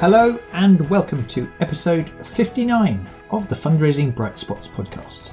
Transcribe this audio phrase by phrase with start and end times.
[0.00, 5.30] Hello, and welcome to episode 59 of the Fundraising Bright Spots podcast.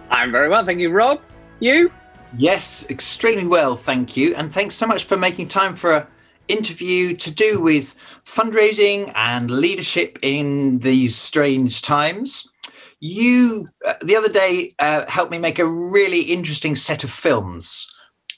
[0.10, 1.22] I'm very well, thank you, Rob.
[1.60, 1.92] You?
[2.36, 4.36] Yes, extremely well, thank you.
[4.36, 6.08] And thanks so much for making time for an
[6.48, 12.52] interview to do with fundraising and leadership in these strange times
[13.00, 17.94] you uh, the other day uh, helped me make a really interesting set of films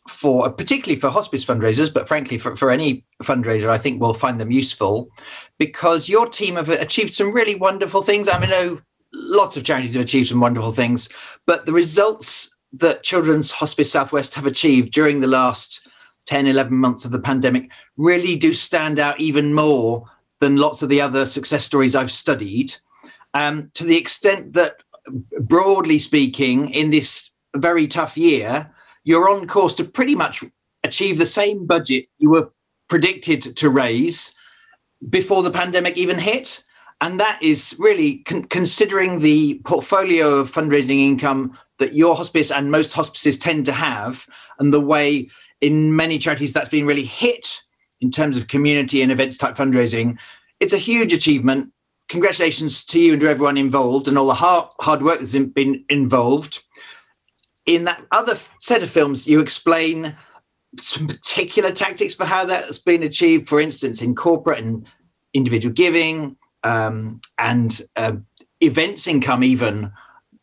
[0.08, 4.40] for particularly for hospice fundraisers but frankly for, for any fundraiser i think we'll find
[4.40, 5.10] them useful
[5.58, 8.82] because your team have achieved some really wonderful things i mean I know
[9.14, 11.10] lots of charities have achieved some wonderful things
[11.46, 15.88] but the results that children's hospice southwest have achieved during the last
[16.28, 20.06] 10 11 months of the pandemic really do stand out even more
[20.40, 22.76] than lots of the other success stories i've studied
[23.34, 24.84] um, to the extent that,
[25.40, 28.72] broadly speaking, in this very tough year,
[29.04, 30.44] you're on course to pretty much
[30.84, 32.52] achieve the same budget you were
[32.88, 34.34] predicted to raise
[35.10, 36.64] before the pandemic even hit.
[37.02, 42.72] And that is really con- considering the portfolio of fundraising income that your hospice and
[42.72, 44.28] most hospices tend to have,
[44.60, 45.30] and the way
[45.62, 47.62] in many charities that's been really hit
[48.00, 50.18] in terms of community and events type fundraising.
[50.60, 51.74] It's a huge achievement
[52.10, 55.86] congratulations to you and to everyone involved and all the hard, hard work that's been
[55.90, 56.64] involved.
[57.66, 60.16] In that other set of films, you explain
[60.78, 64.86] some particular tactics for how that's been achieved, for instance, in corporate and
[65.34, 68.14] individual giving um, and uh,
[68.60, 69.92] events income, even.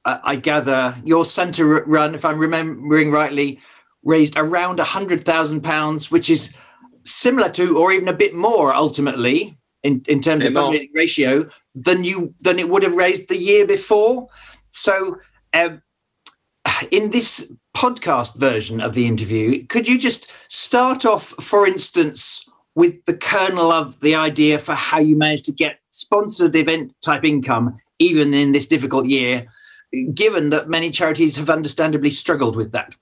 [0.06, 3.60] Uh, I gather your Santa run, if I'm remembering rightly,
[4.04, 6.56] raised around £100,000, which is
[7.02, 12.02] similar to, or even a bit more ultimately, in, in terms of fundraising ratio than
[12.02, 14.28] you than it would have raised the year before.
[14.70, 15.18] So,
[15.52, 15.82] um,
[16.90, 23.04] in this podcast version of the interview, could you just start off, for instance, with
[23.04, 27.76] the kernel of the idea for how you managed to get sponsored event type income
[27.98, 29.46] even in this difficult year,
[30.14, 32.96] given that many charities have understandably struggled with that?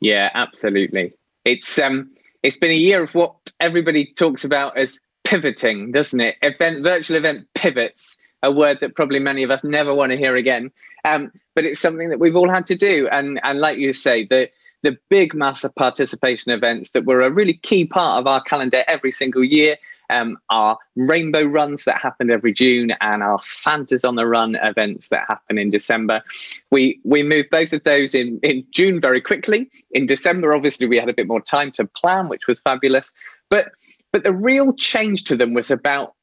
[0.00, 1.12] Yeah, absolutely.
[1.44, 2.10] It's um,
[2.42, 6.36] it's been a year of what everybody talks about as pivoting, doesn't it?
[6.42, 10.36] Event, virtual event pivots, a word that probably many of us never want to hear
[10.36, 10.70] again.
[11.04, 13.08] Um, but it's something that we've all had to do.
[13.10, 14.48] And, and like you say, the,
[14.82, 19.10] the big massive participation events that were a really key part of our calendar every
[19.10, 19.76] single year
[20.10, 25.08] um, our rainbow runs that happened every June and our Santa's on the Run events
[25.08, 26.22] that happen in December.
[26.70, 29.70] We we moved both of those in, in June very quickly.
[29.92, 33.10] In December, obviously, we had a bit more time to plan, which was fabulous.
[33.50, 33.72] But
[34.12, 36.14] but the real change to them was about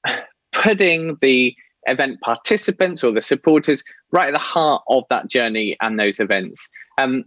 [0.53, 1.55] putting the
[1.87, 6.67] event participants or the supporters right at the heart of that journey and those events.
[6.97, 7.25] Um,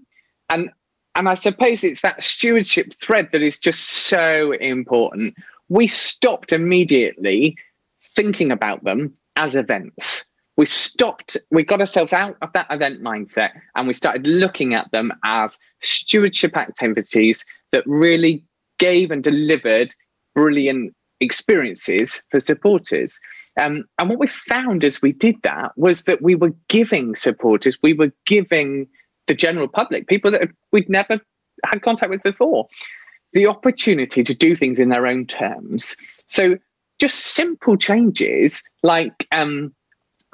[0.50, 0.70] and
[1.14, 5.34] and I suppose it's that stewardship thread that is just so important.
[5.68, 7.56] We stopped immediately
[8.00, 10.24] thinking about them as events.
[10.56, 14.90] We stopped, we got ourselves out of that event mindset and we started looking at
[14.90, 18.44] them as stewardship activities that really
[18.78, 19.94] gave and delivered
[20.34, 23.20] brilliant experiences for supporters.
[23.60, 27.76] Um, and what we found as we did that was that we were giving supporters,
[27.82, 28.88] we were giving
[29.26, 31.20] the general public, people that we'd never
[31.66, 32.68] had contact with before,
[33.32, 35.96] the opportunity to do things in their own terms.
[36.26, 36.58] So
[36.98, 39.72] just simple changes like um,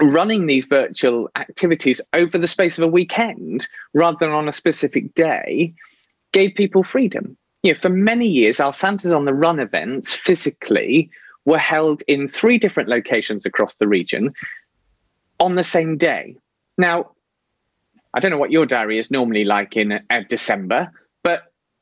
[0.00, 5.14] running these virtual activities over the space of a weekend rather than on a specific
[5.14, 5.74] day
[6.32, 7.36] gave people freedom.
[7.62, 11.10] You know, for many years, our Santas on the Run events physically
[11.44, 14.32] were held in three different locations across the region
[15.40, 16.36] on the same day.
[16.76, 17.12] Now,
[18.14, 20.90] I don't know what your diary is normally like in uh, December,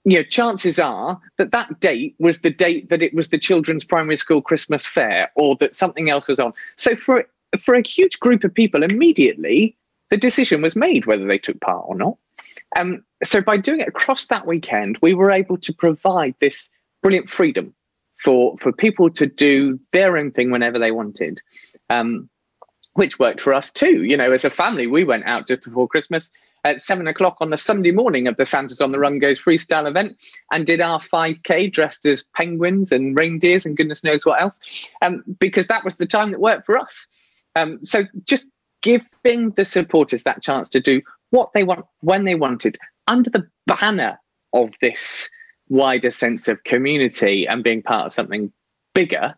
[0.04, 3.84] you know, chances are that that date was the date that it was the children's
[3.84, 6.52] primary school Christmas fair, or that something else was on.
[6.76, 7.25] So for
[7.60, 9.76] for a huge group of people, immediately
[10.10, 12.16] the decision was made whether they took part or not.
[12.78, 16.69] Um, so by doing it across that weekend, we were able to provide this
[17.02, 17.75] brilliant freedom
[18.19, 21.40] for for people to do their own thing whenever they wanted.
[21.90, 22.28] Um,
[22.94, 24.02] which worked for us too.
[24.02, 26.31] You know, as a family, we went out just before Christmas
[26.64, 29.88] at seven o'clock on the Sunday morning of the Santas on the Run Goes freestyle
[29.88, 30.17] event
[30.53, 35.25] and did our 5K dressed as penguins and reindeers and goodness knows what else, um,
[35.38, 37.06] because that was the time that worked for us.
[37.56, 38.49] Um, so just
[38.82, 43.47] giving the supporters that chance to do what they want when they wanted under the
[43.67, 44.19] banner
[44.53, 45.31] of this
[45.69, 48.53] wider sense of community and being part of something
[48.94, 49.35] bigger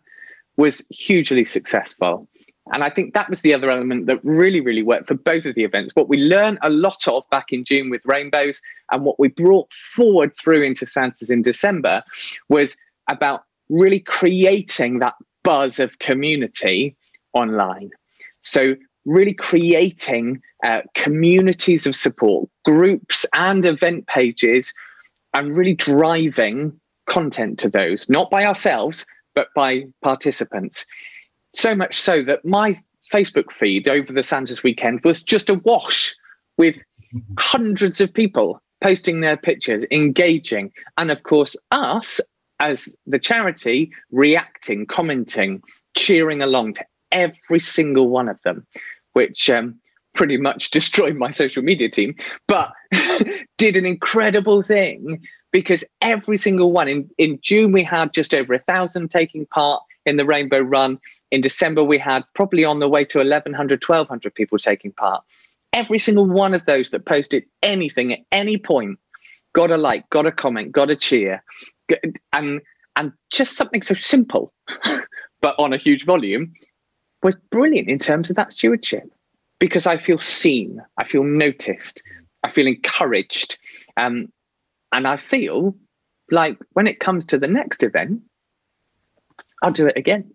[0.56, 2.28] was hugely successful.
[2.72, 5.54] And I think that was the other element that really, really worked for both of
[5.54, 5.92] the events.
[5.94, 9.72] What we learned a lot of back in June with Rainbows and what we brought
[9.72, 12.02] forward through into Santas in December
[12.48, 12.76] was
[13.10, 16.96] about really creating that buzz of community
[17.34, 17.90] online.
[18.40, 24.72] So, really creating uh, communities of support, groups and event pages,
[25.34, 30.86] and really driving content to those, not by ourselves, but by participants.
[31.54, 32.80] So much so that my
[33.12, 36.14] Facebook feed over the Santas weekend was just awash
[36.58, 36.82] with
[37.38, 42.20] hundreds of people posting their pictures, engaging, and of course, us
[42.60, 45.62] as the charity reacting, commenting,
[45.96, 48.66] cheering along to every single one of them,
[49.12, 49.78] which um,
[50.14, 52.14] pretty much destroyed my social media team,
[52.46, 52.72] but
[53.58, 55.20] did an incredible thing
[55.52, 59.82] because every single one in, in June we had just over a thousand taking part
[60.06, 60.98] in the Rainbow Run.
[61.30, 65.24] In December, we had probably on the way to 1,100, 1,200 people taking part.
[65.72, 68.98] Every single one of those that posted anything at any point
[69.54, 71.42] got a like, got a comment, got a cheer,
[72.32, 72.60] and
[72.96, 74.52] and just something so simple,
[75.40, 76.52] but on a huge volume,
[77.22, 79.04] was brilliant in terms of that stewardship
[79.58, 82.02] because I feel seen, I feel noticed,
[82.44, 83.58] I feel encouraged,
[83.96, 84.28] um,
[84.92, 85.74] and I feel
[86.30, 88.20] like when it comes to the next event,
[89.64, 90.30] I'll do it again.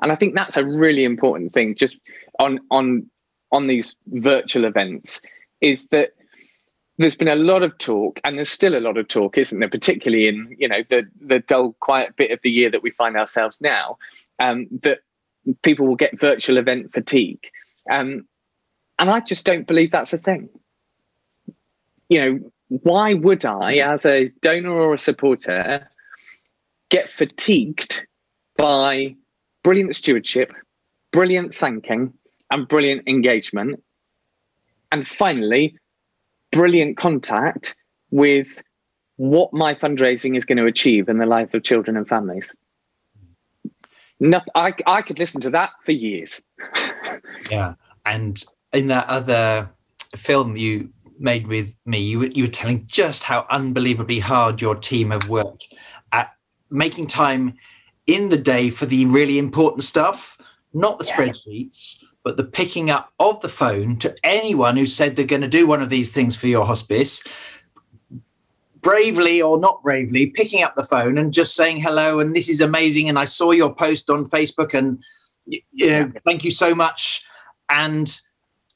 [0.00, 1.98] And I think that's a really important thing just
[2.40, 3.10] on on
[3.52, 5.20] on these virtual events
[5.60, 6.14] is that
[6.96, 9.68] there's been a lot of talk and there's still a lot of talk isn't there?
[9.68, 13.16] Particularly in you know the the dull quiet bit of the year that we find
[13.18, 13.98] ourselves now
[14.38, 15.00] um, that
[15.62, 17.44] people will get virtual event fatigue.
[17.90, 18.26] Um,
[18.98, 20.48] and i just don't believe that's a thing.
[22.08, 25.86] You know why would i as a donor or a supporter
[26.88, 28.06] get fatigued
[28.56, 29.16] by
[29.62, 30.52] brilliant stewardship,
[31.12, 32.12] brilliant thanking,
[32.52, 33.82] and brilliant engagement.
[34.90, 35.76] And finally,
[36.50, 37.74] brilliant contact
[38.10, 38.62] with
[39.16, 42.54] what my fundraising is going to achieve in the life of children and families.
[44.20, 46.40] Nothing, I, I could listen to that for years.
[47.50, 47.74] yeah.
[48.04, 49.70] And in that other
[50.14, 55.10] film you made with me, you, you were telling just how unbelievably hard your team
[55.10, 55.72] have worked
[56.12, 56.34] at
[56.70, 57.54] making time
[58.06, 60.38] in the day for the really important stuff,
[60.72, 61.16] not the yeah.
[61.16, 65.48] spreadsheets, but the picking up of the phone to anyone who said they're going to
[65.48, 67.22] do one of these things for your hospice,
[68.80, 72.60] bravely or not bravely, picking up the phone and just saying hello and this is
[72.60, 73.08] amazing.
[73.08, 75.02] And I saw your post on Facebook and,
[75.46, 76.08] you know, yeah.
[76.24, 77.24] thank you so much.
[77.68, 78.14] And,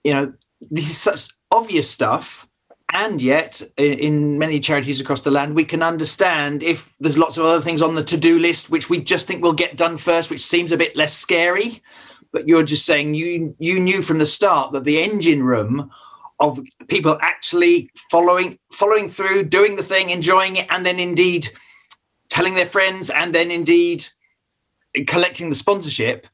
[0.05, 0.33] you know,
[0.71, 2.49] this is such obvious stuff
[2.97, 7.45] and yet in many charities across the land we can understand if there's lots of
[7.45, 10.41] other things on the to-do list which we just think will get done first which
[10.41, 11.83] seems a bit less scary.
[12.33, 15.91] But you're just saying you you knew from the start that the engine room
[16.41, 21.49] of people actually following following through doing the thing enjoying it and then indeed
[22.31, 24.07] telling their friends and then indeed
[25.07, 26.27] collecting the sponsorship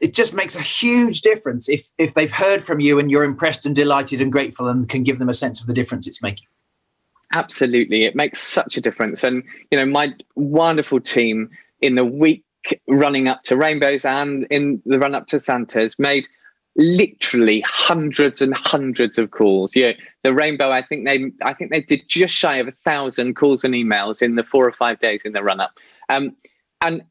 [0.00, 3.64] it just makes a huge difference if if they've heard from you and you're impressed
[3.66, 6.46] and delighted and grateful and can give them a sense of the difference it's making
[7.34, 11.48] absolutely it makes such a difference and you know my wonderful team
[11.80, 12.44] in the week
[12.86, 16.28] running up to rainbows and in the run up to santas made
[16.76, 19.74] literally hundreds and hundreds of calls.
[19.74, 19.92] Yeah,
[20.22, 20.70] the Rainbow.
[20.70, 24.22] I think they, I think they did just shy of a thousand calls and emails
[24.22, 25.78] in the four or five days in the run up.
[26.08, 26.36] Um,
[26.80, 27.09] and, and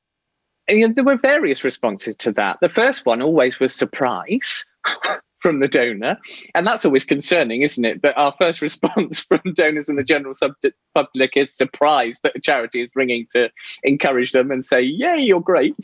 [0.70, 2.58] you know, there were various responses to that.
[2.62, 4.66] The first one always was surprise.
[5.40, 6.18] from the donor.
[6.54, 8.02] And that's always concerning, isn't it?
[8.02, 10.34] That our first response from donors and the general
[10.94, 13.50] public is surprised that a charity is ringing to
[13.84, 15.76] encourage them and say, Yay, you're great.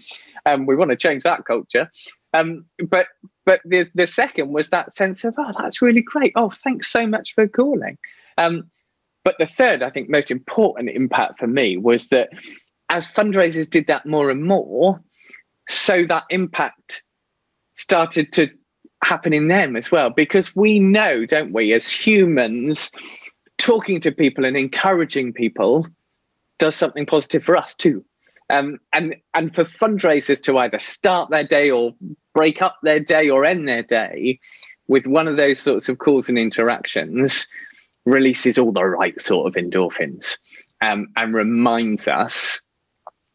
[0.45, 1.89] Um, we want to change that culture.
[2.33, 3.07] Um, but
[3.45, 7.07] but the the second was that sense of oh that's really great oh thanks so
[7.07, 7.97] much for calling
[8.37, 8.69] um,
[9.23, 12.29] but the third i think most important impact for me was that
[12.89, 15.01] as fundraisers did that more and more
[15.67, 17.03] so that impact
[17.73, 18.49] started to
[19.03, 20.09] happen in them as well.
[20.09, 22.91] Because we know don't we as humans
[23.57, 25.87] talking to people and encouraging people
[26.57, 28.03] does something positive for us too.
[28.49, 31.95] Um, and and for fundraisers to either start their day or
[32.33, 34.39] break up their day or end their day
[34.87, 37.47] with one of those sorts of calls and interactions
[38.05, 40.37] releases all the right sort of endorphins
[40.81, 42.61] um, and reminds us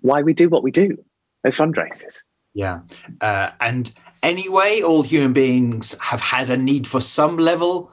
[0.00, 0.96] why we do what we do
[1.44, 2.18] as fundraisers.
[2.54, 2.80] Yeah.
[3.20, 3.92] Uh, and
[4.22, 7.92] anyway, all human beings have had a need for some level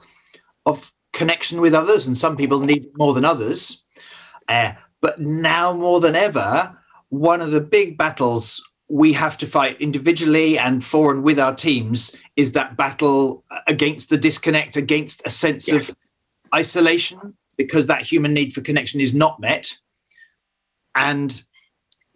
[0.66, 3.84] of connection with others, and some people need more than others.
[4.48, 6.76] Uh, but now more than ever,
[7.08, 11.54] one of the big battles we have to fight individually and for and with our
[11.54, 15.94] teams is that battle against the disconnect, against a sense of
[16.54, 19.74] isolation, because that human need for connection is not met.
[20.94, 21.44] And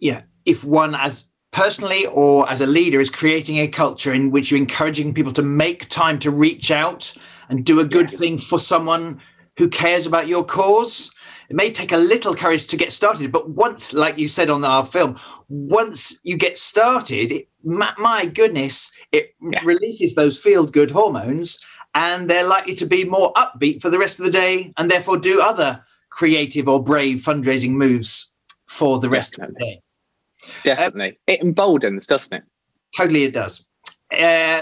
[0.03, 4.51] yeah, if one as personally or as a leader is creating a culture in which
[4.51, 7.13] you're encouraging people to make time to reach out
[7.47, 8.17] and do a good yeah.
[8.17, 9.21] thing for someone
[9.57, 11.13] who cares about your cause,
[11.49, 14.65] it may take a little courage to get started, but once, like you said on
[14.65, 15.17] our film,
[15.47, 19.59] once you get started, it, my, my, goodness, it yeah.
[19.63, 21.63] releases those feel good hormones
[21.95, 25.17] and they're likely to be more upbeat for the rest of the day and therefore
[25.17, 28.33] do other creative or brave fundraising moves
[28.67, 29.53] for the rest Definitely.
[29.53, 29.82] of the day.
[30.63, 31.09] Definitely.
[31.09, 32.43] Um, it emboldens, doesn't it?
[32.95, 33.65] Totally, it does.
[34.11, 34.61] Uh,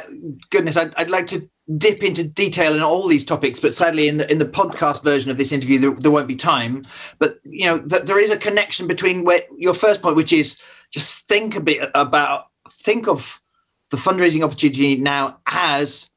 [0.49, 4.17] goodness, I'd, I'd like to dip into detail in all these topics, but sadly, in
[4.17, 6.83] the in the podcast version of this interview, there, there won't be time.
[7.19, 10.57] But you know, th- there is a connection between where your first point, which is
[10.91, 13.41] just think a bit about think of
[13.89, 16.09] the fundraising opportunity now as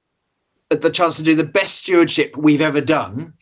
[0.71, 3.35] the chance to do the best stewardship we've ever done,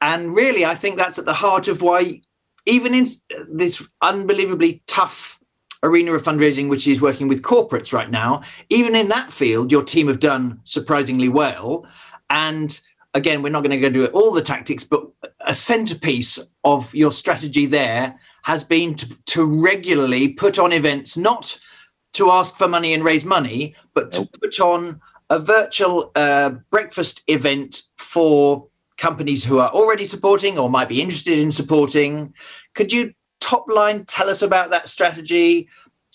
[0.00, 2.20] and really, I think that's at the heart of why,
[2.66, 3.06] even in
[3.48, 5.39] this unbelievably tough
[5.82, 9.82] arena of fundraising, which is working with corporates right now, even in that field, your
[9.82, 11.86] team have done surprisingly well.
[12.28, 12.78] And
[13.14, 15.06] again, we're not going to go do it all the tactics, but
[15.40, 21.58] a centerpiece of your strategy there has been to, to regularly put on events, not
[22.12, 27.22] to ask for money and raise money, but to put on a virtual uh, breakfast
[27.28, 32.34] event for companies who are already supporting or might be interested in supporting.
[32.74, 35.68] Could you top line tell us about that strategy?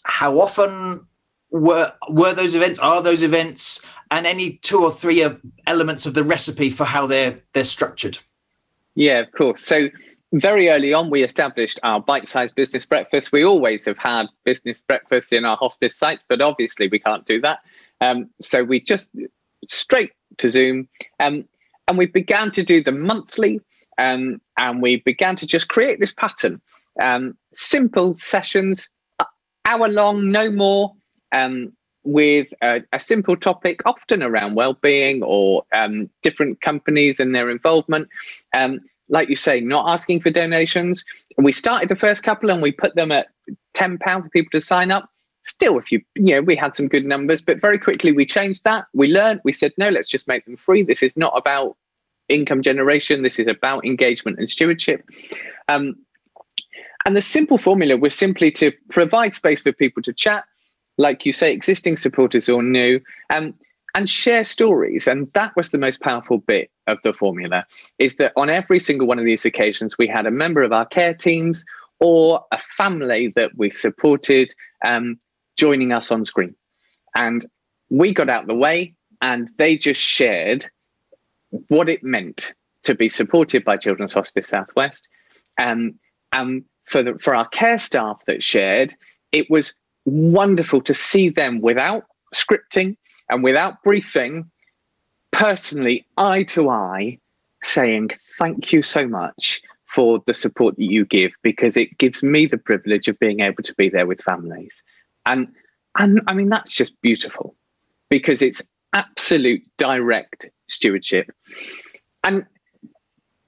[0.04, 1.06] How often
[1.52, 2.80] were were those events?
[2.80, 3.82] Are those events?
[4.12, 5.28] And any two or three
[5.68, 8.20] elements of the recipe for how they're they're structured.
[8.94, 9.64] Yeah, of course.
[9.64, 9.90] So
[10.34, 13.32] very early on, we established our bite-sized business breakfast.
[13.32, 17.40] We always have had business breakfast in our hospice sites, but obviously we can't do
[17.42, 17.60] that.
[18.02, 19.12] Um, so we just
[19.70, 20.88] straight to Zoom,
[21.20, 21.46] um,
[21.88, 23.62] and we began to do them monthly,
[23.98, 26.62] um, and we began to just create this pattern
[27.02, 28.90] um, simple sessions,
[29.66, 30.94] hour long, no more,
[31.32, 31.74] um,
[32.04, 38.08] with a, a, simple topic, often around well-being or um, different companies and their involvement.
[38.56, 41.04] Um, like you say, not asking for donations.
[41.38, 43.28] We started the first couple and we put them at
[43.74, 45.10] ten pound for people to sign up.
[45.44, 48.64] Still, if you you know, we had some good numbers, but very quickly we changed
[48.64, 48.86] that.
[48.94, 49.42] We learned.
[49.44, 50.82] We said no, let's just make them free.
[50.82, 51.78] This is not about
[52.30, 53.22] income generation.
[53.22, 55.08] This is about engagement and stewardship.
[55.70, 55.96] Um,
[57.06, 60.46] and the simple formula was simply to provide space for people to chat,
[60.98, 63.00] like you say, existing supporters or new,
[63.34, 63.54] um,
[63.96, 65.08] and share stories.
[65.08, 67.66] And that was the most powerful bit of the formula,
[68.00, 70.86] is that on every single one of these occasions, we had a member of our
[70.86, 71.64] care teams
[72.00, 74.54] or a family that we supported
[74.86, 75.18] um,
[75.58, 76.56] joining us on screen.
[77.16, 77.46] And
[77.90, 80.66] we got out the way and they just shared
[81.70, 85.08] what it meant to be supported by Children's Hospice Southwest.
[85.58, 86.00] Um,
[86.34, 88.94] and for the, for our care staff that shared,
[89.32, 89.74] it was
[90.06, 92.96] wonderful to see them without scripting
[93.30, 94.50] and without briefing,
[95.32, 97.20] personally, eye to eye,
[97.64, 102.46] saying, Thank you so much for the support that you give, because it gives me
[102.46, 104.82] the privilege of being able to be there with families.
[105.26, 105.48] And
[105.98, 107.56] and I mean that's just beautiful
[108.10, 108.62] because it's
[108.94, 111.32] absolute direct stewardship.
[112.24, 112.46] And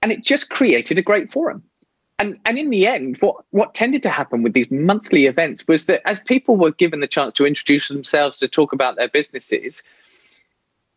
[0.01, 1.63] and it just created a great forum.
[2.20, 5.86] And and in the end, what what tended to happen with these monthly events was
[5.86, 9.84] that as people were given the chance to introduce themselves to talk about their businesses,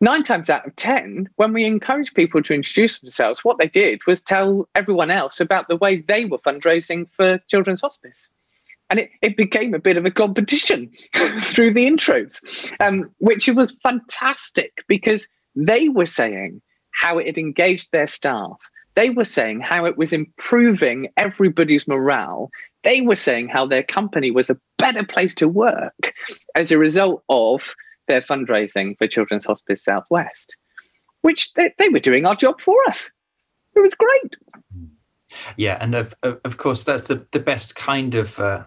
[0.01, 4.01] nine times out of ten, when we encouraged people to introduce themselves, what they did
[4.07, 8.29] was tell everyone else about the way they were fundraising for Children's Hospice.
[8.89, 10.91] And it, it became a bit of a competition
[11.41, 16.61] through the intros, um, which was fantastic because they were saying
[16.91, 18.59] how it had engaged their staff.
[18.95, 22.51] They were saying how it was improving everybody's morale.
[22.83, 26.15] They were saying how their company was a better place to work
[26.55, 27.73] as a result of
[28.07, 30.57] their fundraising for Children's Hospice Southwest,
[31.23, 33.11] which they, they were doing our job for us.
[33.77, 34.37] It was great.
[35.57, 38.65] Yeah, and of of course that's the the best kind of uh,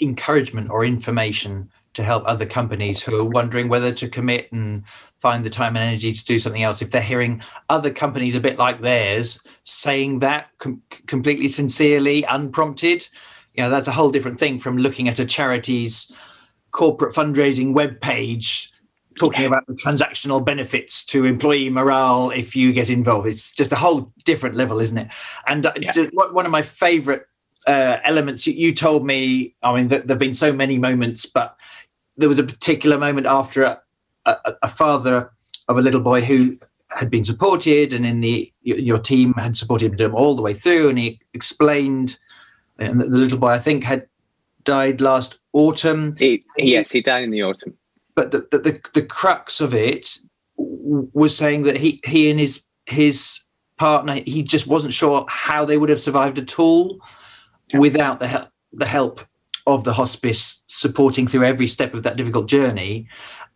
[0.00, 4.84] encouragement or information to help other companies who are wondering whether to commit and
[5.18, 6.82] find the time and energy to do something else.
[6.82, 13.06] If they're hearing other companies a bit like theirs saying that com- completely sincerely, unprompted,
[13.54, 16.10] you know, that's a whole different thing from looking at a charity's
[16.70, 18.72] corporate fundraising web page
[19.18, 23.26] talking about the transactional benefits to employee morale if you get involved.
[23.26, 25.08] It's just a whole different level, isn't it?
[25.46, 25.92] And uh, yeah.
[26.12, 27.26] one of my favorite
[27.66, 31.56] uh, elements you, told me, I mean, there have been so many moments, but
[32.16, 33.80] there was a particular moment after a,
[34.26, 35.30] a, a father
[35.68, 36.54] of a little boy who
[36.88, 40.90] had been supported and in the your team had supported him all the way through
[40.90, 42.18] and he explained
[42.78, 44.06] and the little boy i think had
[44.64, 46.14] died last autumn.
[46.18, 47.74] He, yes, he died in the autumn.
[48.14, 50.18] But the, the, the, the crux of it
[50.56, 53.40] was saying that he, he and his his
[53.78, 57.00] partner, he just wasn't sure how they would have survived at all
[57.74, 59.20] without the help the help
[59.66, 63.08] of the hospice supporting through every step of that difficult journey.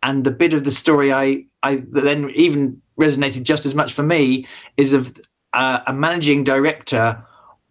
[0.03, 4.03] And the bit of the story I, I then even resonated just as much for
[4.03, 4.47] me
[4.77, 5.17] is of
[5.53, 7.23] uh, a managing director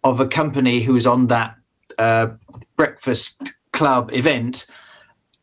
[0.03, 1.55] of a company who was on that
[1.97, 2.27] uh,
[2.75, 4.65] breakfast club event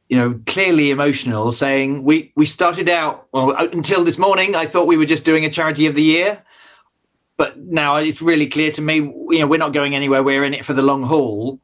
[0.08, 4.86] you know clearly emotional saying we we started out well until this morning i thought
[4.86, 6.42] we were just doing a charity of the year
[7.36, 10.52] but now it's really clear to me you know we're not going anywhere we're in
[10.52, 11.60] it for the long haul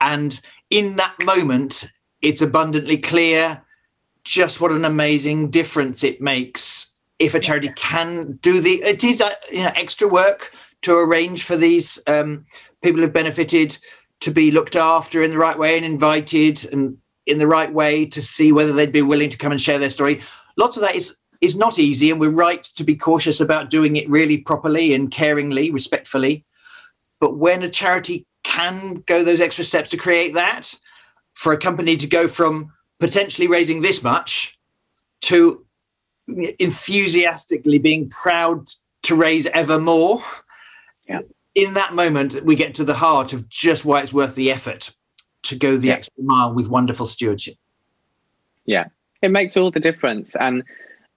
[0.00, 1.90] and in that moment
[2.22, 3.62] it's abundantly clear
[4.24, 9.20] just what an amazing difference it makes if a charity can do the it is
[9.20, 10.52] uh, you know extra work
[10.82, 12.44] to arrange for these um,
[12.82, 13.76] people who've benefited
[14.20, 18.06] to be looked after in the right way and invited and in the right way
[18.06, 20.20] to see whether they'd be willing to come and share their story.
[20.56, 23.94] Lots of that is is not easy, and we're right to be cautious about doing
[23.94, 26.44] it really properly and caringly, respectfully.
[27.20, 30.74] But when a charity can go those extra steps to create that,
[31.34, 34.58] for a company to go from potentially raising this much
[35.20, 35.64] to
[36.58, 38.66] enthusiastically being proud
[39.02, 40.22] to raise ever more,
[41.08, 41.20] yeah
[41.58, 44.94] in that moment, we get to the heart of just why it's worth the effort
[45.42, 45.94] to go the yeah.
[45.94, 47.56] extra mile with wonderful stewardship.
[48.64, 48.86] Yeah,
[49.22, 50.36] it makes all the difference.
[50.36, 50.62] And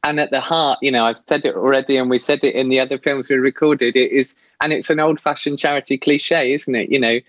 [0.03, 2.69] and at the heart, you know, I've said it already, and we said it in
[2.69, 3.95] the other films we recorded.
[3.95, 6.89] It is, and it's an old-fashioned charity cliche, isn't it?
[6.89, 7.19] You know,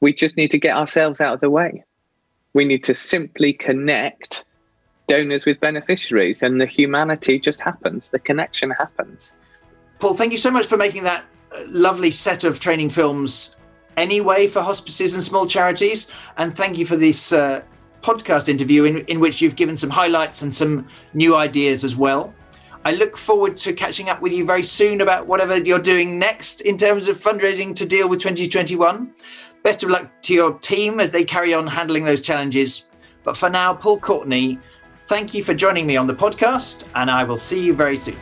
[0.00, 1.84] we just need to get ourselves out of the way.
[2.54, 4.44] We need to simply connect
[5.08, 8.10] donors with beneficiaries, and the humanity just happens.
[8.10, 9.32] The connection happens.
[9.98, 11.24] Paul, thank you so much for making that
[11.66, 13.56] lovely set of training films
[13.96, 16.08] anyway for hospices and small charities.
[16.36, 17.62] And thank you for this uh,
[18.06, 22.32] podcast interview in, in which you've given some highlights and some new ideas as well.
[22.84, 26.60] I look forward to catching up with you very soon about whatever you're doing next
[26.60, 29.12] in terms of fundraising to deal with 2021.
[29.64, 32.86] Best of luck to your team as they carry on handling those challenges.
[33.24, 34.60] But for now, Paul Courtney,
[35.08, 38.16] thank you for joining me on the podcast, and I will see you very soon.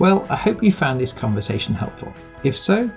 [0.00, 2.12] Well, I hope you found this conversation helpful.
[2.42, 2.90] If so,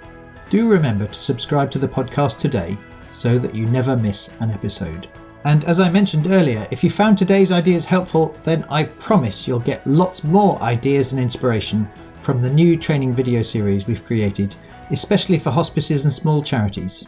[0.54, 2.78] do remember to subscribe to the podcast today
[3.10, 5.08] so that you never miss an episode.
[5.46, 9.58] And as I mentioned earlier, if you found today's ideas helpful, then I promise you'll
[9.58, 11.90] get lots more ideas and inspiration
[12.22, 14.54] from the new training video series we've created,
[14.92, 17.04] especially for hospices and small charities.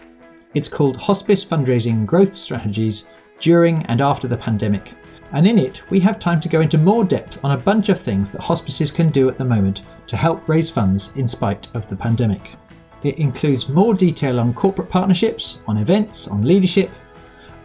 [0.55, 3.05] It's called Hospice Fundraising Growth Strategies
[3.39, 4.93] During and After the Pandemic,
[5.33, 7.99] and in it we have time to go into more depth on a bunch of
[7.99, 11.87] things that hospices can do at the moment to help raise funds in spite of
[11.87, 12.55] the pandemic.
[13.05, 16.91] It includes more detail on corporate partnerships, on events, on leadership,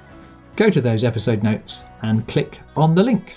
[0.56, 3.36] Go to those episode notes and click on the link.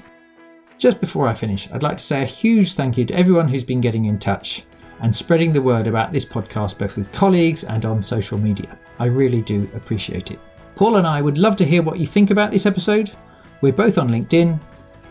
[0.79, 3.65] Just before I finish, I'd like to say a huge thank you to everyone who's
[3.65, 4.63] been getting in touch
[5.01, 8.79] and spreading the word about this podcast both with colleagues and on social media.
[8.97, 10.39] I really do appreciate it.
[10.75, 13.11] Paul and I would love to hear what you think about this episode.
[13.59, 14.57] We're both on LinkedIn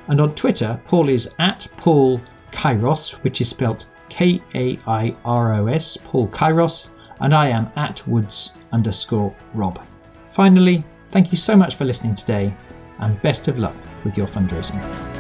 [0.07, 2.19] and on Twitter, Paul is at Paul
[2.51, 6.89] Kairos, which is spelt K A I R O S, Paul Kairos,
[7.21, 9.85] and I am at Woods underscore Rob.
[10.31, 12.55] Finally, thank you so much for listening today
[13.01, 15.18] and best of luck with your fundraising.